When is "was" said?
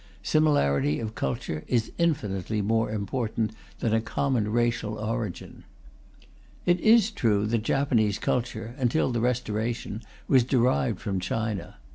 10.27-10.43